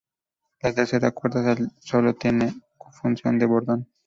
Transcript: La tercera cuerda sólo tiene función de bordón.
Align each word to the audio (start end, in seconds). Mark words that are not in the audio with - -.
La 0.63 0.73
tercera 0.73 1.11
cuerda 1.11 1.55
sólo 1.77 2.15
tiene 2.15 2.55
función 2.91 3.37
de 3.37 3.45
bordón. 3.45 3.87